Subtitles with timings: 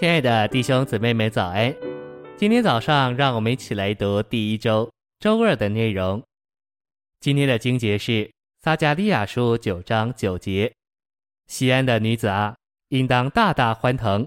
[0.00, 1.76] 亲爱的弟兄姊妹们，早安！
[2.34, 6.22] 今天早上，让我们一起来读第一周周二的内容。
[7.20, 8.32] 今天的经节是
[8.62, 10.72] 撒迦利亚书九章九节：
[11.48, 12.56] 西安的女子啊，
[12.88, 14.26] 应当大大欢腾；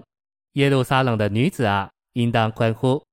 [0.52, 3.04] 耶路撒冷的女子啊，应当欢呼。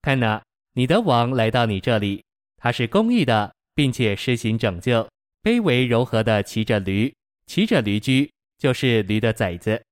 [0.00, 0.42] 看哪，
[0.72, 2.24] 你的王来到你这里，
[2.56, 5.06] 他是公义的，并且施行拯救，
[5.42, 7.14] 卑微柔和的骑着驴，
[7.46, 9.82] 骑着驴驹，就是驴的崽子。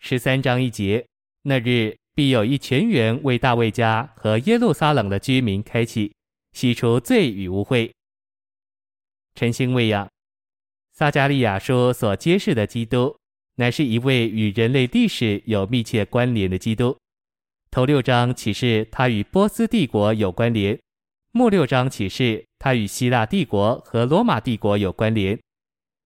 [0.00, 1.06] 十三章一节。
[1.46, 6.10] 那日必有一泉源为大卫家和耶路撒冷的居民开启，
[6.52, 7.90] 洗除罪与污秽。
[9.34, 10.08] 晨星喂养，
[10.94, 13.14] 撒迦利亚书所揭示的基督，
[13.56, 16.96] 乃是一位与人类历史有密切关联的基督。
[17.70, 20.80] 头六章启示他与波斯帝国有关联，
[21.32, 25.38] 末六章启示他与希腊帝国和罗马帝国有关联。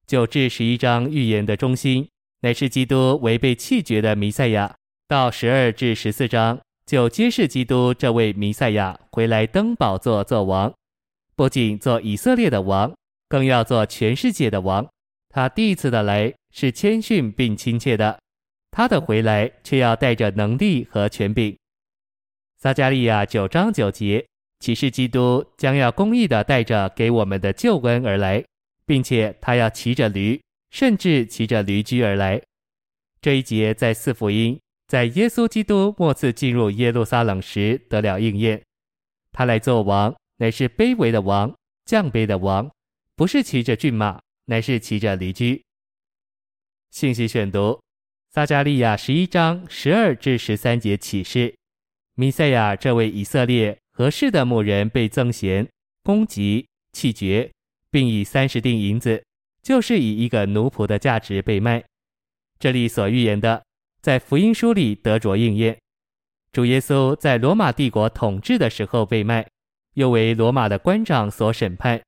[0.05, 2.09] 九至十一章预言的中心，
[2.41, 4.75] 乃是基督违背弃绝的弥赛亚。
[5.09, 10.71] 到十二至十四章，就揭示基督这位弥赛亚回来登宝座做王，
[11.35, 12.95] 不仅做以色列的王，
[13.27, 14.87] 更要做全世界的王。
[15.31, 18.21] 他第一次的来是谦逊并亲切的，
[18.71, 21.57] 他的回来却要带着能力和权柄。
[22.59, 24.27] 撒迦利亚九章九节
[24.61, 28.45] 启示基督将要公义的带着给我们的救恩而来，
[28.85, 30.39] 并且他要骑着驴，
[30.71, 32.43] 甚至骑着驴驹而来。
[33.23, 34.61] 这一节在四福音。
[34.89, 38.63] 在耶稣基督末次进入耶路撒冷时得了应验，
[39.33, 42.71] 他来做王，乃是卑微的王，降卑的王，
[43.15, 45.63] 不是骑着骏马，乃是骑着驴驹。
[46.91, 47.79] 信息选读：
[48.31, 51.55] 撒迦利亚十一章十二至十三节启示，
[52.15, 55.69] 弥赛亚这位以色列合适的牧人被憎嫌、
[56.03, 57.53] 攻击、弃绝，
[57.91, 59.23] 并以三十锭银子，
[59.63, 61.85] 就是以一个奴仆的价值被卖。
[62.59, 63.68] 这里所预言的。
[64.01, 65.79] 在福音书里得着应验，
[66.53, 69.47] 主耶稣在罗马帝国统治的时候被卖，
[69.95, 72.01] 又为罗马的官长所审判。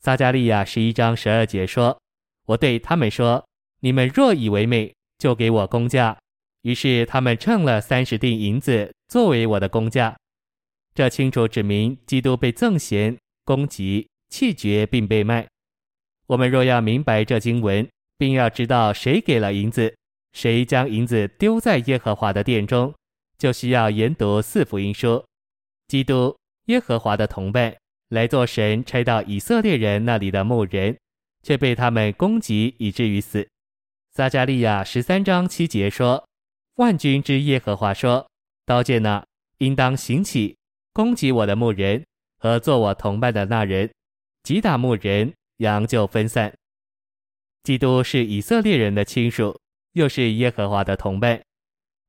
[0.00, 1.98] 撒迦利亚十一章十二节说
[2.46, 3.44] ：“我对他们说，
[3.80, 6.16] 你们若以为美，就给我工价。”
[6.62, 10.16] 于是他们称了三十锭银子作为我的工价。
[10.94, 15.46] 这清楚指明基督被憎嫌、攻击、弃绝并被卖。
[16.26, 17.86] 我们若要明白这经文，
[18.16, 19.94] 并要知道谁给了银子。
[20.34, 22.92] 谁将银子丢在耶和华的殿中，
[23.38, 25.24] 就需要研读四福音书。
[25.86, 26.36] 基督
[26.66, 27.74] 耶和华的同伴
[28.08, 30.98] 来做神差到以色列人那里的牧人，
[31.42, 33.48] 却被他们攻击以至于死。
[34.12, 36.26] 撒迦利亚十三章七节说
[36.76, 38.28] ：“万军之耶和华说，
[38.66, 39.24] 刀剑呢，
[39.58, 40.56] 应当兴起，
[40.92, 42.04] 攻击我的牧人
[42.38, 43.90] 和做我同伴的那人，
[44.42, 46.52] 击打牧人，羊就分散。”
[47.62, 49.56] 基督是以色列人的亲属。
[49.94, 51.40] 又是耶和华的同伴。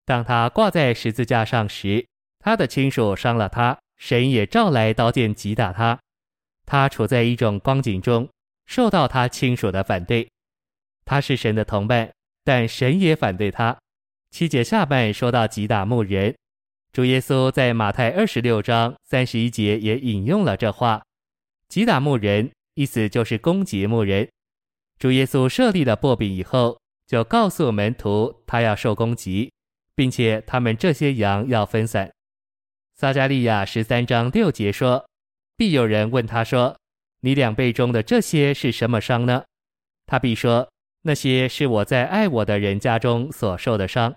[0.05, 2.05] 当他挂在十字架上时，
[2.37, 5.97] 他的亲属伤了他，神也召来刀剑击打他。
[6.65, 8.29] 他处在一种光景中，
[8.67, 10.27] 受到他亲属的反对。
[11.05, 12.11] 他是神的同伴，
[12.43, 13.75] 但神也反对他。
[14.29, 16.35] 七节下半说到击打牧人，
[16.91, 21.03] 主耶稣在马太二十六章三十一节也引用了这话：
[21.69, 24.27] 击打牧人，意思就是攻击牧人。
[24.99, 26.79] 主耶稣设立了擘饼以后。
[27.07, 29.51] 就告诉门徒，他要受攻击，
[29.95, 32.11] 并且他们这些羊要分散。
[32.95, 35.05] 撒迦利亚十三章六节说
[35.57, 36.77] ：“必有人问他说，
[37.21, 39.43] 你两臂中的这些是什么伤呢？”
[40.07, 40.69] 他必说
[41.03, 44.15] ：“那些是我在爱我的人家中所受的伤。”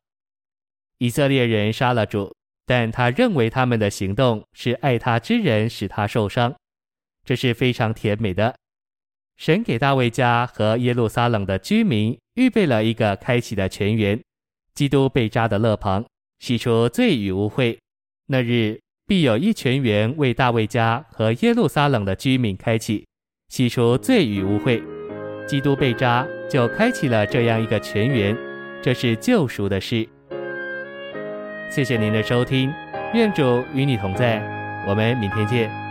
[0.99, 2.35] 以色列人杀了主，
[2.67, 6.55] 但他认为他们的行动是爱他之人使他受伤，
[7.25, 8.55] 这是非常甜美的。
[9.37, 14.21] 神给大卫家和耶路撒冷的居民预备了一个开启的泉源，
[14.73, 16.05] 基督被扎的肋旁，
[16.39, 17.77] 洗出罪与污秽。
[18.29, 18.79] 那日
[19.09, 23.05] 必有一泉源为大卫家和耶路撒冷的居民开启，
[23.49, 24.81] 洗出罪与污秽。
[25.49, 28.37] 基督被扎就开启了这样一个泉源，
[28.81, 30.09] 这是救赎的事。
[31.69, 32.73] 谢谢您的收听，
[33.15, 34.39] 愿主与你同在，
[34.87, 35.88] 我们明天见。